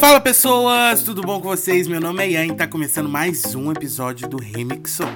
[0.00, 1.88] Fala pessoas, tudo bom com vocês?
[1.88, 5.08] Meu nome é Ian e tá começando mais um episódio do Remixou.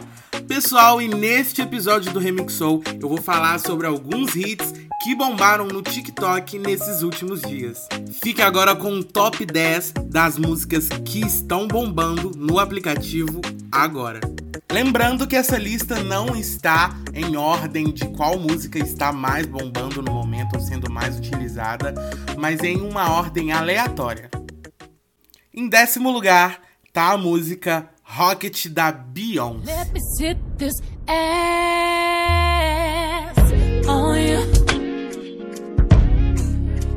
[0.48, 4.74] Pessoal, e neste episódio do Remixou eu vou falar sobre alguns hits
[5.04, 7.86] que bombaram no TikTok nesses últimos dias.
[8.20, 13.40] Fique agora com o top 10 das músicas que estão bombando no aplicativo
[13.70, 14.20] agora.
[14.70, 20.10] Lembrando que essa lista não está em ordem de qual música está mais bombando no
[20.10, 21.94] momento ou sendo mais utilizada,
[22.36, 24.41] mas em uma ordem aleatória.
[25.54, 26.62] Em décimo lugar
[26.94, 29.66] tá a música Rocket da Beyoncé.
[29.66, 30.72] Let me sit this
[31.06, 31.12] ass
[33.86, 34.40] on you.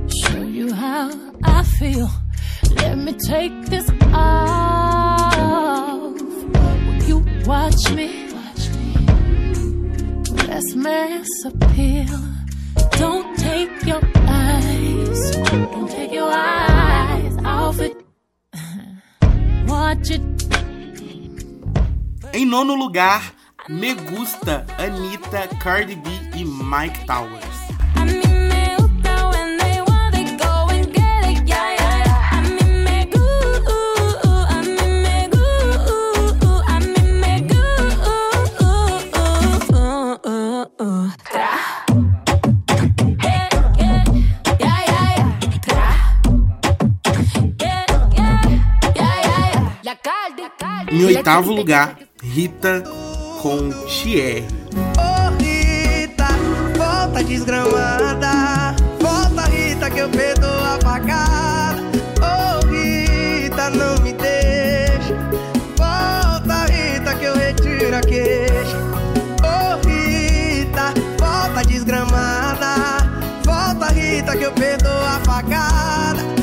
[0.07, 1.09] Show you how
[1.43, 2.09] I feel.
[2.77, 5.35] Let me take this off.
[6.87, 8.29] Will you watch me?
[10.47, 12.19] Let's mass appeal.
[12.97, 15.31] Don't take your eyes.
[15.51, 18.04] Don't take your eyes off it.
[22.33, 23.33] Em nono lugar,
[23.69, 27.54] Me Gusta, Anitta, Cardi B e Mike Towers.
[50.95, 52.81] Em oitavo lugar, Rita
[53.41, 54.47] com Thierry.
[54.97, 56.27] Ô Rita,
[56.77, 58.77] volta desgramada.
[59.01, 61.81] Volta, Rita, que eu perdoo a facada.
[62.21, 65.13] Ô Rita, não me deixa.
[65.75, 68.77] Volta, Rita, que eu retiro a queixa.
[69.43, 73.03] Ô Rita, volta desgramada.
[73.43, 76.34] Volta, Rita, que eu perdoo a facada.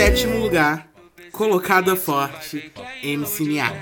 [0.00, 0.86] Sétimo lugar,
[1.30, 3.76] colocada forte, MC Niak.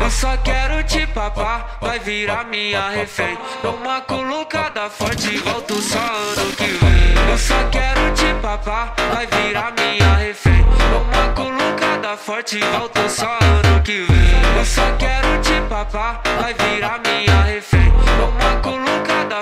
[0.00, 3.36] Eu só, quero te papar, vai virar minha refém.
[3.62, 7.30] Uma colocada forte, volto só ano que vem.
[7.30, 10.64] Eu só quero te papar, vai virar minha refém.
[11.06, 14.56] Uma colocada forte, volto só ano que vem.
[14.56, 17.92] Eu só quero te papar, vai virar minha refém.
[18.18, 18.83] Uma colocada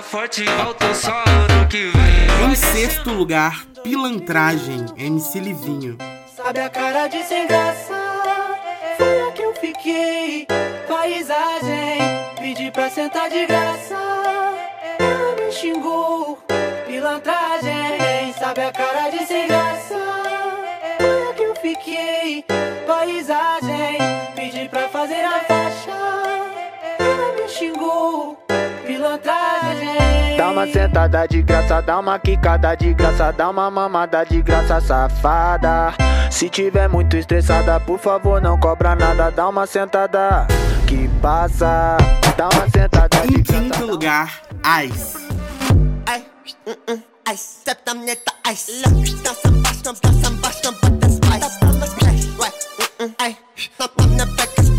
[0.03, 2.51] forte, volto só ano que vem.
[2.51, 5.97] Em sexto lugar, Pilantragem, MC Livinho.
[6.37, 7.95] Sabe a cara de sem graça?
[8.97, 10.47] Foi a que eu fiquei.
[10.89, 11.99] Paisagem,
[12.39, 13.97] pedi pra sentar de graça.
[14.99, 16.39] Ela me xingou,
[16.87, 18.33] pilantragem.
[18.39, 19.99] Sabe a cara de sem graça?
[20.99, 22.45] Foi a que eu fiquei.
[22.87, 23.52] Paisagem,
[30.62, 35.93] uma sentada de graça, dá uma quicada de graça, dá uma mamada de graça, safada.
[36.31, 40.47] Se tiver muito estressada, por favor, não cobra nada, dá uma sentada
[40.87, 41.97] que passa.
[42.37, 43.61] Dá uma sentada de Em graça.
[43.61, 44.43] quinto lugar,
[44.84, 45.19] Ice.
[46.06, 46.25] Ay,
[46.67, 48.83] mm, mm, ay, septam neta ice.
[48.83, 48.93] Dat
[49.37, 51.59] is een bastard, dat is een bastard, but it's spice.
[51.61, 53.37] Dat is cash, right, mm, mm, ay.
[53.79, 54.73] Nam, nam, na back is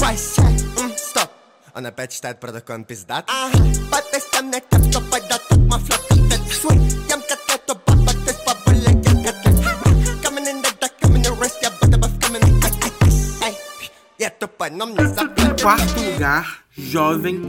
[16.76, 17.42] Jovem,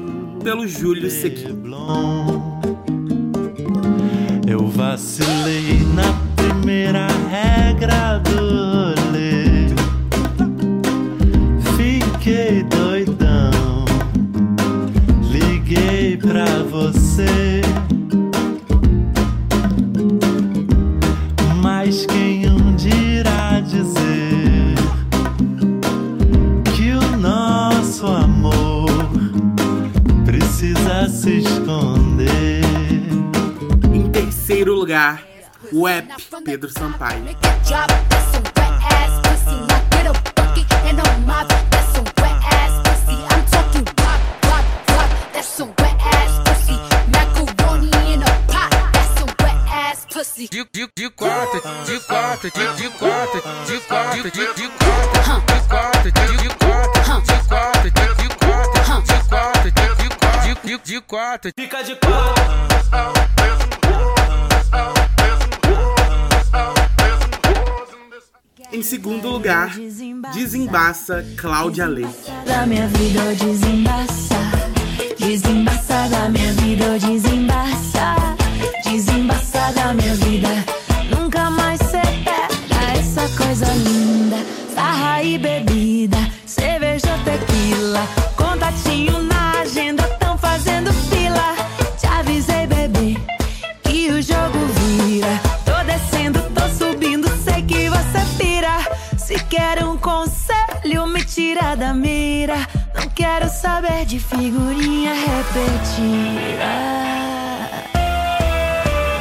[0.43, 1.65] pelo Júlio Sequin.
[4.47, 9.69] Eu vacilei na primeira regra do rolê.
[11.77, 13.87] Fiquei doidão.
[15.31, 17.63] Liguei pra você.
[45.35, 45.75] That's some
[49.39, 50.49] wet ass pussy.
[50.49, 55.61] De, de, de quatro, de quatro, de, de quatro, de quatro, de, de quatro, de
[55.69, 60.79] quatro, de, de quatro, de quatro, de, de quatro, de quatro, de, de quatro, de,
[60.79, 61.51] de quatro.
[61.55, 63.34] Fica de quatro.
[68.75, 69.79] Em segundo lugar,
[70.33, 72.29] Desembaça Cláudia Leite.
[72.45, 74.34] Da minha vida eu
[99.35, 102.55] Se quer um conselho, me tira da mira.
[102.95, 106.71] Não quero saber de figurinha repetida.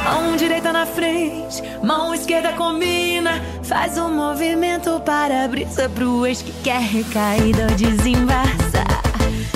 [0.04, 3.42] Mão direita na frente, mão esquerda combina.
[3.64, 8.84] Faz um movimento para a brisa pro ex que quer recaída ou desembaça.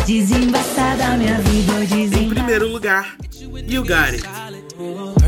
[0.04, 4.47] Desembaça da minha vida ou Em primeiro lugar, It.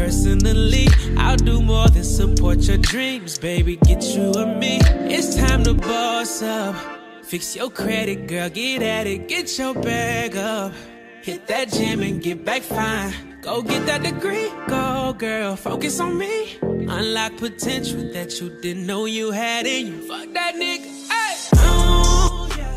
[0.00, 0.88] Personally,
[1.18, 3.76] I'll do more than support your dreams, baby.
[3.76, 4.78] Get you and me.
[5.14, 6.74] It's time to boss up.
[7.22, 8.48] Fix your credit, girl.
[8.48, 9.28] Get at it.
[9.28, 10.72] Get your bag up.
[11.20, 13.12] Hit that gym and get back fine.
[13.42, 14.48] Go get that degree.
[14.68, 15.54] Go, girl.
[15.54, 16.56] Focus on me.
[16.62, 20.08] Unlock potential that you didn't know you had in you.
[20.08, 20.99] Fuck that nigga.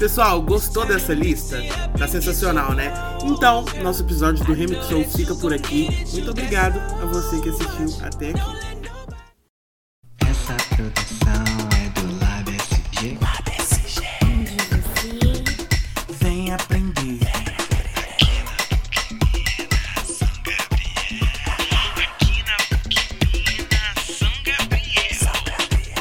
[0.04, 1.64] Pessoal, gostou dessa lista?
[1.98, 2.92] Tá sensacional, né?
[3.24, 5.88] Então, nosso episódio do Remix Show fica por aqui.
[6.12, 8.73] Muito obrigado a você que assistiu até aqui.